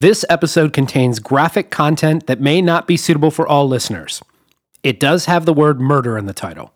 [0.00, 4.22] This episode contains graphic content that may not be suitable for all listeners.
[4.82, 6.72] It does have the word murder in the title.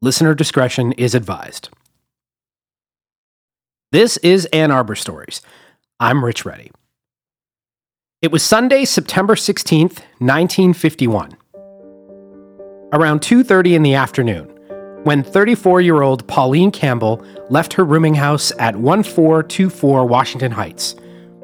[0.00, 1.70] Listener discretion is advised.
[3.90, 5.42] This is Ann Arbor Stories.
[5.98, 6.70] I'm Rich Reddy.
[8.22, 11.36] It was Sunday, September 16th, 1951.
[12.92, 14.46] Around 2:30 in the afternoon,
[15.02, 20.94] when 34-year-old Pauline Campbell left her rooming house at 1424 Washington Heights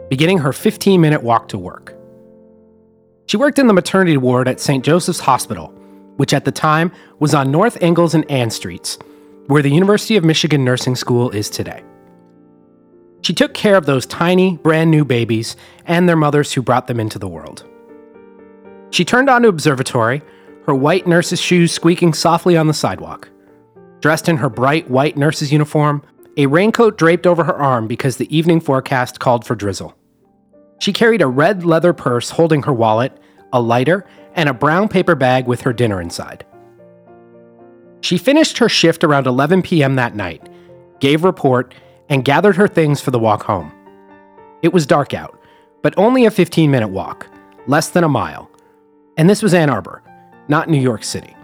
[0.08, 1.94] beginning her 15 minute walk to work.
[3.26, 4.84] She worked in the maternity ward at St.
[4.84, 5.68] Joseph's Hospital,
[6.16, 8.98] which at the time was on North Ingalls and Ann Streets,
[9.46, 11.82] where the University of Michigan Nursing School is today.
[13.22, 17.00] She took care of those tiny, brand new babies and their mothers who brought them
[17.00, 17.64] into the world.
[18.90, 20.22] She turned onto observatory,
[20.66, 23.28] her white nurse's shoes squeaking softly on the sidewalk.
[24.00, 26.02] Dressed in her bright white nurse's uniform,
[26.36, 29.94] a raincoat draped over her arm because the evening forecast called for drizzle.
[30.78, 33.12] She carried a red leather purse holding her wallet,
[33.52, 36.44] a lighter, and a brown paper bag with her dinner inside.
[38.00, 39.96] She finished her shift around 11 p.m.
[39.96, 40.48] that night,
[41.00, 41.74] gave report,
[42.08, 43.72] and gathered her things for the walk home.
[44.62, 45.38] It was dark out,
[45.82, 47.28] but only a 15 minute walk,
[47.66, 48.50] less than a mile.
[49.16, 50.02] And this was Ann Arbor,
[50.46, 51.34] not New York City.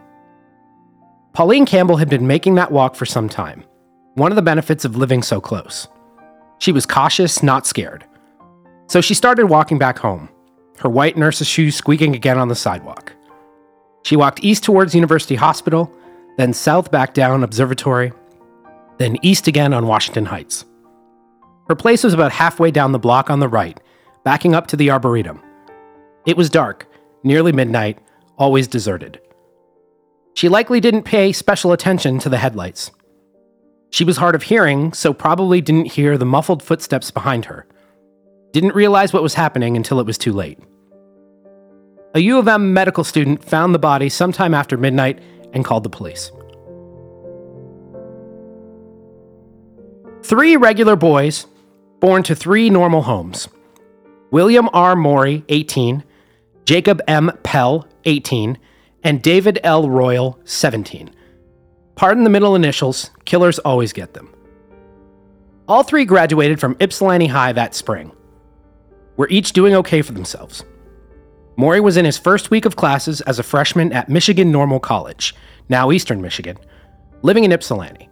[1.32, 3.64] Pauline Campbell had been making that walk for some time,
[4.14, 5.88] one of the benefits of living so close.
[6.58, 8.05] She was cautious, not scared.
[8.86, 10.28] So she started walking back home,
[10.78, 13.12] her white nurse's shoes squeaking again on the sidewalk.
[14.04, 15.90] She walked east towards University Hospital,
[16.36, 18.12] then south back down Observatory,
[18.98, 20.64] then east again on Washington Heights.
[21.68, 23.80] Her place was about halfway down the block on the right,
[24.24, 25.40] backing up to the Arboretum.
[26.27, 26.86] It was dark,
[27.22, 27.98] nearly midnight,
[28.36, 29.20] always deserted.
[30.34, 32.90] She likely didn't pay special attention to the headlights.
[33.90, 37.66] She was hard of hearing, so probably didn't hear the muffled footsteps behind her.
[38.55, 40.60] Didn't realize what was happening until it was too late.
[42.14, 45.20] A U of M medical student found the body sometime after midnight
[45.52, 46.30] and called the police.
[50.23, 51.48] Three regular boys,
[51.98, 53.48] born to three normal homes
[54.30, 54.95] William R.
[54.95, 56.05] Morey, 18,
[56.64, 57.33] Jacob M.
[57.42, 58.57] Pell, 18,
[59.02, 59.90] and David L.
[59.90, 61.11] Royal, 17.
[61.96, 64.33] Pardon the middle initials, killers always get them.
[65.67, 68.12] All three graduated from Ypsilanti High that spring
[69.17, 70.64] were each doing okay for themselves.
[71.57, 75.35] Morey was in his first week of classes as a freshman at Michigan Normal College,
[75.69, 76.57] now Eastern Michigan,
[77.23, 78.08] living in Ypsilanti.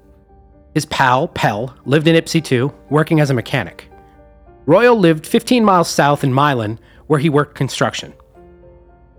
[0.75, 3.91] His pal, Pell, lived in Ypsi too, working as a mechanic.
[4.65, 8.15] Royal lived 15 miles south in Milan, where he worked construction.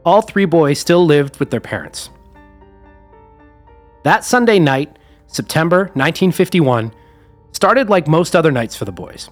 [0.06, 2.10] All three boys still lived with their parents.
[4.04, 6.94] That Sunday night, September 1951,
[7.52, 9.30] started like most other nights for the boys.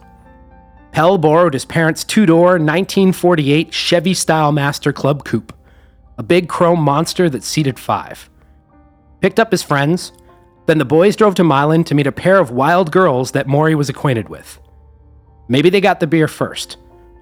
[0.91, 5.53] Pell borrowed his parents' two door 1948 Chevy Stylemaster Club Coupe,
[6.17, 8.29] a big chrome monster that seated five.
[9.21, 10.11] Picked up his friends,
[10.65, 13.73] then the boys drove to Milan to meet a pair of wild girls that Morey
[13.73, 14.59] was acquainted with.
[15.47, 16.77] Maybe they got the beer first,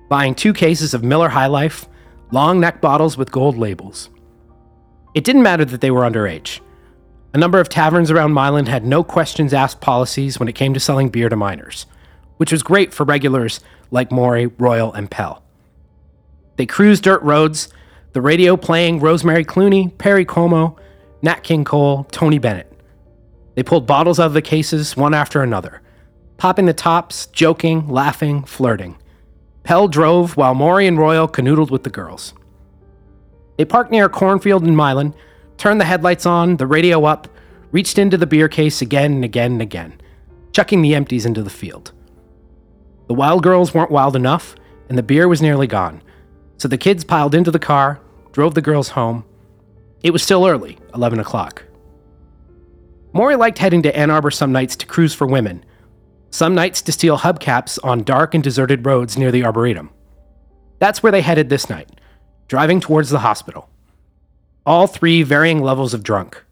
[0.09, 1.88] buying two cases of Miller High Life,
[2.31, 4.09] long neck bottles with gold labels.
[5.13, 6.59] It didn't matter that they were underage.
[7.36, 10.80] A number of taverns around Milan had no questions asked policies when it came to
[10.80, 11.86] selling beer to minors
[12.40, 13.60] which was great for regulars
[13.92, 15.44] like Morey, Royal, and Pell.
[16.56, 17.68] They cruised dirt roads,
[18.14, 20.78] the radio playing Rosemary Clooney, Perry Como,
[21.22, 22.72] Nat King Cole, Tony Bennett.
[23.56, 25.82] They pulled bottles out of the cases one after another,
[26.38, 28.98] popping the tops, joking, laughing, flirting.
[29.64, 32.34] Pell drove while Morey and Royal canoodled with the girls.
[33.58, 35.14] They parked near a cornfield in Milan,
[35.58, 37.28] turned the headlights on, the radio up,
[37.74, 40.00] reached into the beer case again and again and again,
[40.54, 41.92] chucking the empties into the field.
[43.09, 44.56] The wild girls weren't wild enough,
[44.88, 46.03] and the beer was nearly gone.
[46.58, 48.00] So the kids piled into the car,
[48.34, 49.25] drove the girls home.
[50.03, 51.64] It was still early, 11 o'clock.
[53.12, 55.66] Morey liked heading to Ann Arbor some nights to cruise for women,
[56.30, 59.90] some nights to steal hubcaps on dark and deserted roads near the Arboretum.
[60.78, 61.89] That's where they headed this night,
[62.48, 63.72] driving towards the hospital.
[64.68, 66.44] All three varying levels of drunk.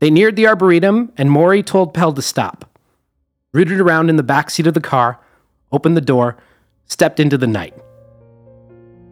[0.00, 2.76] They neared the Arboretum, and Morey told Pell to stop.
[3.52, 5.20] Rooted around in the back seat of the car,
[5.74, 6.36] opened the door,
[6.86, 7.74] stepped into the night.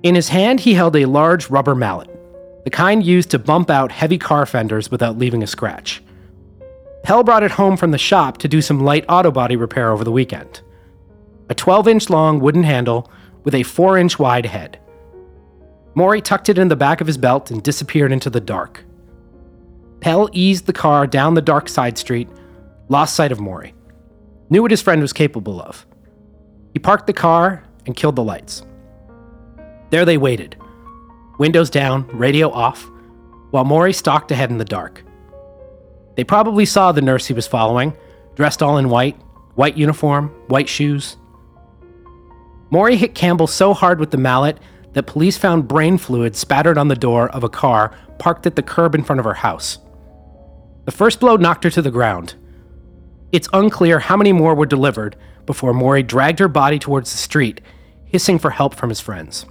[0.03, 2.09] In his hand, he held a large rubber mallet,
[2.65, 6.03] the kind used to bump out heavy car fenders without leaving a scratch.
[7.03, 10.05] Pell brought it home from the shop to do some light auto body repair over
[10.05, 10.63] the weekend.
[11.49, 13.11] A 12 inch long wooden handle
[13.45, 14.79] with a 4 inch wide head.
[15.95, 18.85] Morey tucked it in the back of his belt and disappeared into the dark.
[20.01, 22.29] Pell eased the car down the dark side street,
[22.89, 23.75] lost sight of Morey.
[24.49, 25.87] Knew what his friend was capable of.
[26.73, 28.65] He parked the car and killed the lights.
[29.91, 30.57] There they waited,
[31.39, 32.91] windows down, radio off,
[33.51, 35.05] while Morey stalked ahead in the dark.
[36.17, 37.95] They probably saw the nurse he was following,
[38.35, 39.17] dressed all in white,
[39.55, 41.17] white uniform, white shoes.
[42.71, 44.59] Morey hit Campbell so hard with the mallet
[44.95, 48.63] that police found brain fluid spattered on the door of a car parked at the
[48.63, 49.79] curb in front of her house.
[50.85, 52.35] The first blow knocked her to the ground.
[53.33, 57.61] It's unclear how many more were delivered before Morey dragged her body towards the street,
[58.05, 59.47] hissing for help from his friends.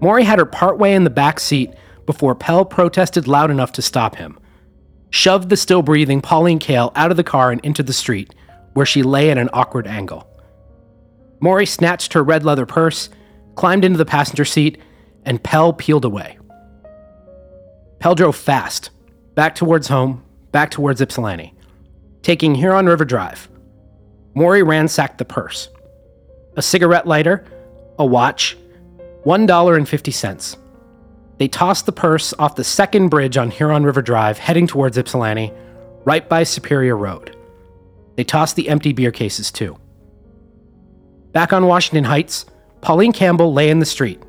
[0.00, 1.74] Morey had her partway in the back seat
[2.06, 4.38] before Pell protested loud enough to stop him,
[5.10, 8.34] shoved the still breathing Pauline Kael out of the car and into the street,
[8.72, 10.28] where she lay at an awkward angle.
[11.40, 13.08] Morey snatched her red leather purse,
[13.54, 14.78] climbed into the passenger seat,
[15.24, 16.38] and Pell peeled away.
[17.98, 18.90] Pell drove fast,
[19.34, 21.53] back towards home, back towards Ypsilanti,
[22.24, 23.48] taking Huron River Drive.
[24.34, 25.68] Morey ransacked the purse.
[26.56, 27.44] A cigarette lighter,
[27.98, 28.56] a watch,
[29.24, 30.56] $1.50.
[31.38, 35.52] They tossed the purse off the second bridge on Huron River Drive, heading towards Ypsilanti,
[36.04, 37.36] right by Superior Road.
[38.16, 39.76] They tossed the empty beer cases too.
[41.32, 42.46] Back on Washington Heights,
[42.80, 44.22] Pauline Campbell lay in the street.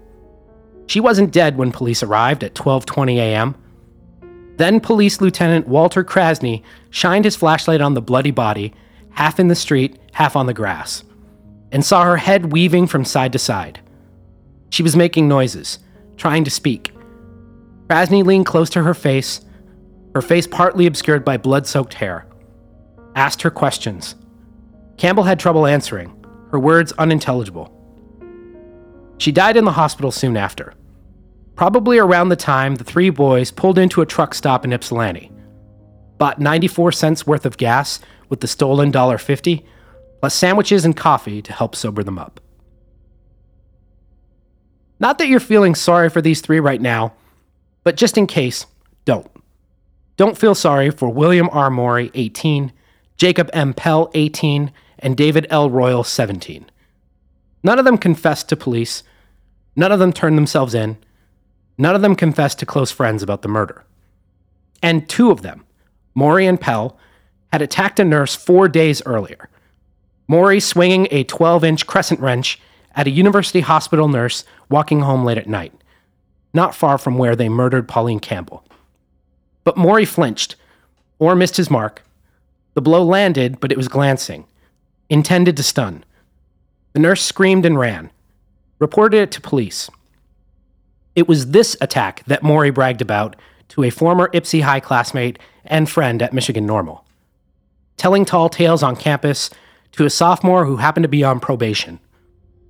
[0.88, 3.56] She wasn't dead when police arrived at 12:20 a.m.
[4.57, 8.74] Then Police Lieutenant Walter Krasny shined his flashlight on the bloody body,
[9.12, 11.04] half in the street, half on the grass,
[11.72, 13.80] and saw her head weaving from side to side.
[14.69, 15.80] She was making noises,
[16.18, 16.94] trying to speak.
[17.90, 19.42] Krasny leaned close to her face,
[20.13, 22.25] her face partly obscured by blood soaked hair.
[23.16, 24.16] Asked her questions.
[24.98, 27.72] Campbell had trouble answering, her words unintelligible.
[29.18, 30.74] She died in the hospital soon after,
[31.56, 35.31] probably around the time the three boys pulled into a truck stop in Ypsilanti,
[36.18, 38.00] bought 94 cents worth of gas
[38.30, 39.63] with the stolen $1.50,
[40.19, 42.40] plus sandwiches and coffee to help sober them up.
[45.00, 47.13] Not that you're feeling sorry for these three right now,
[47.84, 48.66] but just in case,
[49.04, 49.30] don't.
[50.18, 51.69] Don't feel sorry for William R.
[51.69, 52.72] Morey, 18,
[53.18, 53.74] Jacob M.
[53.74, 55.69] Pell, 18, and David L.
[55.69, 56.66] Royal, 17.
[57.63, 59.04] None of them confessed to police.
[59.75, 60.98] None of them turned themselves in.
[61.77, 63.83] None of them confessed to close friends about the murder.
[64.81, 65.66] And two of them,
[66.13, 66.98] Morey and Pell,
[67.51, 69.50] had attacked a nurse four days earlier.
[70.27, 72.60] Morey swinging a 12 inch crescent wrench
[72.95, 75.74] at a university hospital nurse walking home late at night,
[76.54, 78.63] not far from where they murdered Pauline Campbell.
[79.63, 80.56] But Morey flinched,
[81.19, 82.04] or missed his mark.
[82.74, 84.45] The blow landed, but it was glancing,
[85.10, 86.04] intended to stun.
[86.94, 88.12] The nurse screamed and ran,
[88.80, 89.89] reported it to police.
[91.15, 93.35] It was this attack that Morey bragged about
[93.69, 97.06] to a former Ypsi High classmate and friend at Michigan Normal,
[97.97, 99.50] telling tall tales on campus
[99.94, 102.00] to a sophomore who happened to be on probation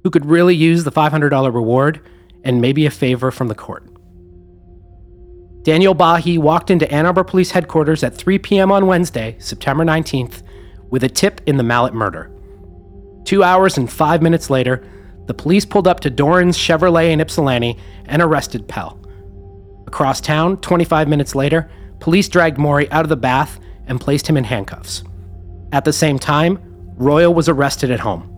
[0.06, 2.00] who could really use the $500 reward
[2.44, 3.84] and maybe a favor from the court.
[5.64, 8.72] Daniel Bahi walked into Ann Arbor Police Headquarters at 3 p.m.
[8.72, 10.44] on Wednesday, September 19th,
[10.92, 12.30] with a tip in the Mallet murder.
[13.24, 14.88] Two hours and five minutes later,
[15.28, 19.00] the police pulled up to Doran's Chevrolet in Ypsilanti and arrested Pell.
[19.88, 21.70] Across town, 25 minutes later,
[22.00, 25.04] police dragged Morey out of the bath and placed him in handcuffs.
[25.72, 26.60] At the same time,
[26.98, 28.32] Royal was arrested at home.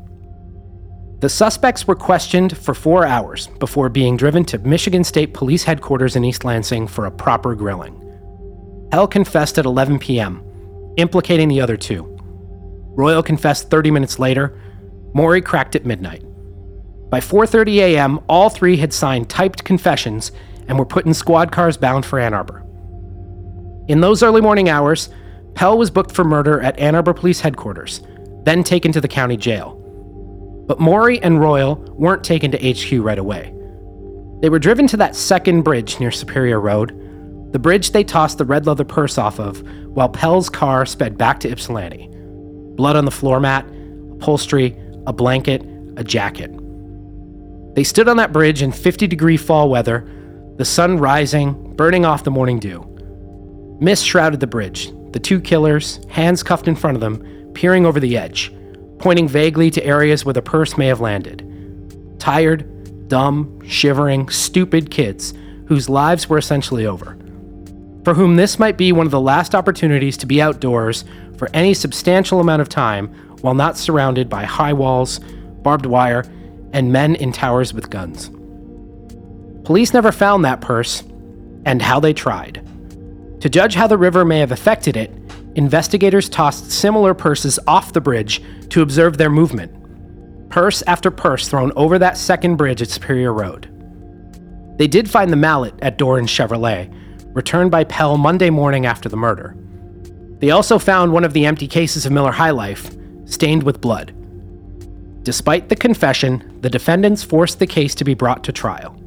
[1.19, 6.15] The suspects were questioned for four hours before being driven to Michigan State Police headquarters
[6.15, 8.03] in East Lansing for a proper grilling.
[8.91, 10.43] Pell confessed at 11 p.m.,
[10.97, 12.17] implicating the other two.
[12.95, 14.59] Royal confessed 30 minutes later.
[15.13, 16.23] Morey cracked at midnight.
[17.09, 20.31] By 4:30 a.m., all three had signed typed confessions
[20.67, 22.65] and were put in squad cars bound for Ann Arbor.
[23.87, 25.09] In those early morning hours,
[25.55, 28.01] Pell was booked for murder at Ann Arbor Police headquarters,
[28.43, 29.75] then taken to the county jail.
[30.67, 33.53] But Morey and Royal weren't taken to HQ right away.
[34.41, 36.91] They were driven to that second bridge near Superior Road,
[37.53, 41.39] the bridge they tossed the red leather purse off of, while Pell's car sped back
[41.39, 42.09] to Ypsilanti.
[42.75, 43.65] Blood on the floor mat,
[44.11, 46.51] upholstery, a blanket, a jacket.
[47.77, 50.05] They stood on that bridge in 50 degree fall weather,
[50.57, 52.85] the sun rising, burning off the morning dew.
[53.79, 58.01] Mist shrouded the bridge, the two killers, hands cuffed in front of them, peering over
[58.01, 58.51] the edge
[58.99, 61.43] pointing vaguely to areas where the purse may have landed.
[62.19, 65.33] Tired, dumb, shivering, stupid kids
[65.67, 67.17] whose lives were essentially over.
[68.03, 71.03] For whom this might be one of the last opportunities to be outdoors
[71.37, 73.09] for any substantial amount of time
[73.41, 75.19] while not surrounded by high walls,
[75.61, 76.23] barbed wire,
[76.73, 78.29] and men in towers with guns.
[79.65, 81.03] Police never found that purse,
[81.65, 82.63] and how they tried.
[83.41, 85.11] To judge how the river may have affected it,
[85.55, 89.73] investigators tossed similar purses off the bridge to observe their movement.
[90.49, 93.69] purse after purse thrown over that second bridge at Superior Road.
[94.77, 96.93] They did find the mallet at Doran Chevrolet,
[97.35, 99.55] returned by Pell Monday morning after the murder.
[100.39, 102.95] They also found one of the empty cases of Miller High Life,
[103.25, 104.13] stained with blood.
[105.27, 108.97] Despite the confession, the defendants forced the case to be brought to trial.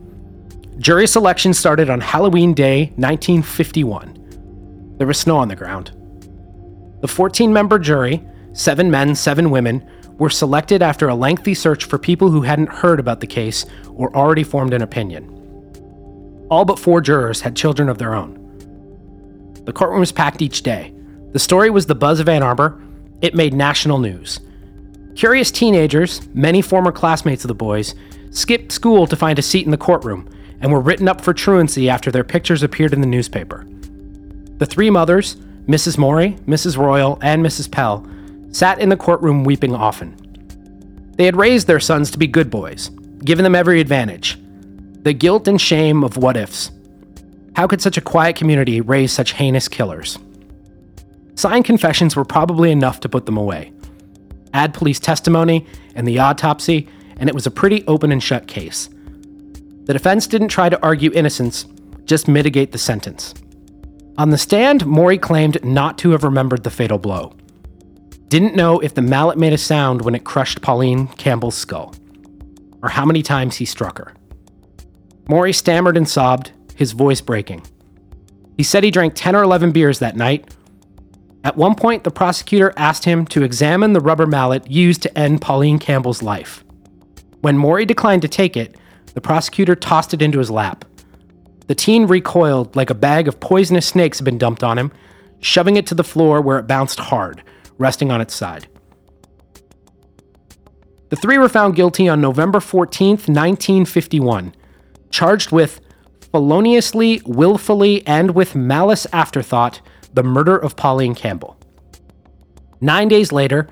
[0.77, 4.97] Jury selection started on Halloween Day, 1951.
[4.99, 5.93] There was snow on the ground.
[7.01, 8.23] The 14 member jury,
[8.53, 9.83] seven men, seven women,
[10.19, 14.15] were selected after a lengthy search for people who hadn't heard about the case or
[14.15, 15.25] already formed an opinion.
[16.51, 18.35] All but four jurors had children of their own.
[19.65, 20.93] The courtroom was packed each day.
[21.33, 22.79] The story was the buzz of Ann Arbor.
[23.23, 24.39] It made national news.
[25.21, 27.95] Curious teenagers, many former classmates of the boys,
[28.31, 30.27] skipped school to find a seat in the courtroom
[30.63, 33.67] and were written up for truancy after their pictures appeared in the newspaper.
[34.57, 35.37] The three mothers,
[35.67, 35.99] Mrs.
[35.99, 36.79] Morey, Mrs.
[36.79, 37.71] Royal, and Mrs.
[37.71, 38.09] Pell,
[38.51, 40.17] sat in the courtroom weeping often.
[41.17, 42.89] They had raised their sons to be good boys,
[43.23, 44.39] given them every advantage.
[45.03, 46.71] The guilt and shame of what ifs.
[47.57, 50.19] How could such a quiet community raise such heinous killers?
[51.35, 53.75] Signed confessions were probably enough to put them away.
[54.53, 56.89] Add police testimony and the autopsy,
[57.19, 58.89] and it was a pretty open and shut case.
[59.85, 61.67] The defense didn't try to argue innocence,
[62.05, 63.35] just mitigate the sentence.
[64.19, 67.35] On the stand, Morey claimed not to have remembered the fatal blow.
[68.29, 71.95] Didn't know if the mallet made a sound when it crushed Pauline Campbell's skull,
[72.83, 74.15] or how many times he struck her.
[75.29, 77.63] Morey stammered and sobbed, his voice breaking.
[78.57, 80.55] He said he drank 10 or 11 beers that night.
[81.43, 85.41] At one point, the prosecutor asked him to examine the rubber mallet used to end
[85.41, 86.65] Pauline Campbell's life.
[87.41, 88.77] When Morey declined to take it,
[89.15, 90.85] the prosecutor tossed it into his lap.
[91.67, 94.93] The teen recoiled like a bag of poisonous snakes had been dumped on him,
[95.41, 97.43] shoving it to the floor where it bounced hard,
[97.79, 98.69] resting on its side.
[101.09, 104.55] The three were found guilty on November 14, 1951,
[105.11, 105.81] charged with
[106.31, 109.81] feloniously, willfully, and with malice aforethought
[110.15, 111.57] the murder of Pauline Campbell.
[112.81, 113.69] Nine days later,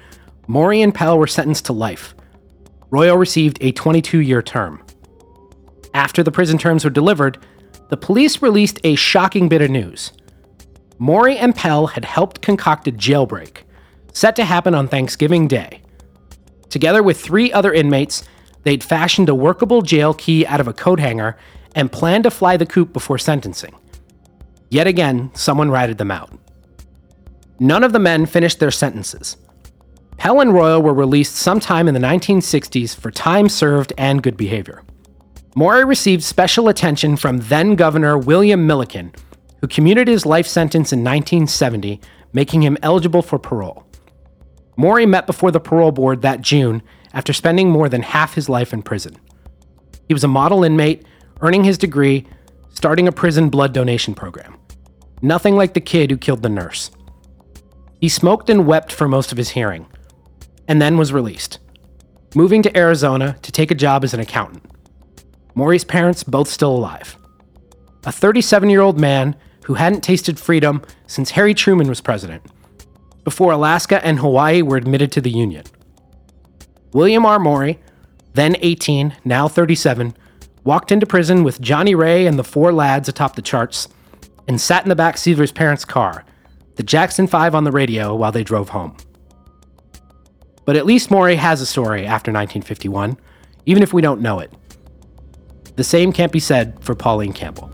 [0.47, 2.14] Morey and Pell were sentenced to life.
[2.90, 4.83] Royal received a 22 year term.
[5.95, 7.38] After the prison terms were delivered,
[7.88, 10.12] the police released a shocking bit of news.
[10.99, 13.62] Morey and Pell had helped concoct a jailbreak
[14.12, 15.80] set to happen on Thanksgiving Day.
[16.71, 18.25] Together with three other inmates,
[18.64, 21.37] they'd fashioned a workable jail key out of a coat hanger
[21.75, 23.75] and planned to fly the coop before sentencing.
[24.71, 26.31] Yet again, someone ratted them out.
[27.59, 29.37] None of the men finished their sentences.
[30.17, 34.83] Pell and Royal were released sometime in the 1960s for time served and good behavior.
[35.55, 39.13] Morey received special attention from then Governor William Milliken,
[39.61, 42.01] who commuted his life sentence in 1970,
[42.33, 43.85] making him eligible for parole.
[44.77, 46.83] Morey met before the parole board that June
[47.13, 49.17] after spending more than half his life in prison.
[50.07, 51.05] He was a model inmate,
[51.41, 52.27] earning his degree,
[52.79, 54.57] starting a prison blood donation program.
[55.21, 56.93] Nothing like the kid who killed the nurse.
[58.01, 59.85] He smoked and wept for most of his hearing,
[60.69, 61.59] and then was released,
[62.37, 64.63] moving to Arizona to take a job as an accountant.
[65.57, 67.17] Morey's parents both still alive.
[68.07, 72.45] A 37 year old man who hadn't tasted freedom since Harry Truman was president
[73.25, 75.65] before Alaska and Hawaii were admitted to the Union.
[76.93, 77.41] William R.
[77.41, 77.81] Morey,
[78.35, 80.15] then 18, now 37,
[80.69, 83.89] walked into prison with Johnnie Ray and the four lads atop the charts
[84.47, 86.27] and sat in the back seat of his parents' car,
[86.75, 88.95] the Jackson 5 on the radio while they drove home.
[90.67, 93.17] But at least Morey has a story after 1951,
[93.65, 94.53] even if we don't know it.
[95.77, 97.73] The same can't be said for Pauline Campbell.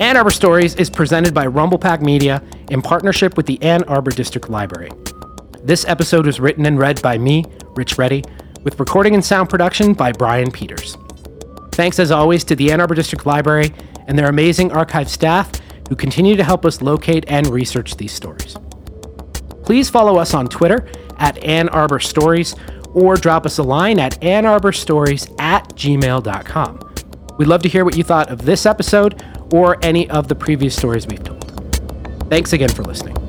[0.00, 4.50] Ann Arbor Stories is presented by Rumblepack Media in partnership with the Ann Arbor District
[4.50, 4.90] Library.
[5.62, 7.44] This episode was written and read by me,
[7.76, 8.24] Rich Reddy,
[8.64, 10.96] with recording and sound production by Brian Peters.
[11.72, 13.72] Thanks as always to the Ann Arbor District Library
[14.08, 15.52] and their amazing archive staff
[15.88, 18.56] who continue to help us locate and research these stories.
[19.62, 22.56] Please follow us on Twitter at Ann Arbor Stories
[22.94, 26.80] or drop us a line at annarborstories at gmail.com.
[27.38, 29.22] We'd love to hear what you thought of this episode
[29.52, 31.44] or any of the previous stories we've told.
[32.28, 33.23] Thanks again for listening.